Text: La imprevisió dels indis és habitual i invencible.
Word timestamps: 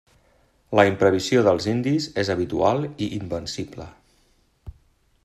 La 0.79 0.85
imprevisió 0.91 1.43
dels 1.49 1.67
indis 1.73 2.07
és 2.23 2.33
habitual 2.37 2.83
i 2.89 3.11
invencible. 3.19 3.91